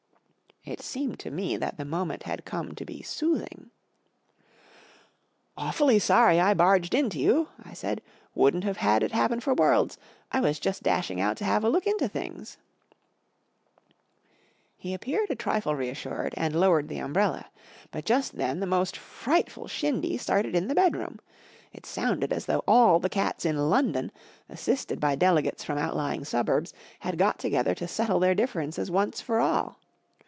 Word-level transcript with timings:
It 0.63 0.79
seemed 0.81 1.17
to 1.21 1.31
me 1.31 1.57
that 1.57 1.77
the 1.77 1.85
moment 1.85 2.21
had 2.23 2.45
come 2.45 2.73
to 2.75 2.85
be 2.85 3.01
soothinqincil 3.01 3.71
from 3.71 3.71
UNIVERSITY 5.57 5.57
OF 5.57 5.57
MICHIGAN 5.57 5.57
P. 5.57 5.57
G. 5.57 5.57
Wodehouse 5.57 5.77
237 5.77 5.81
Awfully 5.81 5.99
sorry 5.99 6.39
I 6.39 6.53
barged 6.53 6.93
into 6.93 7.19
yon/' 7.19 7.47
1 7.65 7.75
said. 7.75 8.01
41 8.35 8.43
Wouldn't 8.43 8.63
have 8.65 8.77
had 8.77 9.01
it 9.03 9.11
happen 9.11 9.39
for 9.39 9.53
worlds, 9.55 9.97
1 10.29 10.43
was 10.43 10.59
just 10.59 10.83
dashing 10.83 11.19
out 11.19 11.37
to 11.37 11.45
have 11.45 11.63
a 11.63 11.69
look 11.69 11.87
into 11.87 12.07
things/" 12.07 12.57
He 14.77 14.93
appeared 14.93 15.31
a 15.31 15.35
trifle 15.35 15.75
reassured, 15.75 16.35
and 16.37 16.55
lowered 16.59 16.89
the 16.89 16.99
umbrella* 16.99 17.47
But 17.89 18.05
just 18.05 18.35
then 18.37 18.59
the 18.59 18.67
most 18.67 18.95
frightful 18.95 19.67
shindy 19.67 20.15
started 20.17 20.55
in 20.55 20.67
the 20.67 20.75
bedroom. 20.75 21.19
It 21.73 21.87
sounded 21.87 22.31
as 22.31 22.45
though 22.45 22.63
all 22.67 22.99
the 22.99 23.09
cats 23.09 23.45
in 23.45 23.57
London, 23.71 24.11
assisted 24.47 24.99
by 24.99 25.15
delegates 25.15 25.63
from 25.63 25.79
outlying 25.79 26.23
suburbs, 26.23 26.71
had 26.99 27.17
got 27.17 27.39
together 27.39 27.73
to 27.73 27.87
settle 27.87 28.19
their 28.19 28.35
differences 28.35 28.91
once 28.91 29.19
for 29.21 29.39
all. 29.39 29.79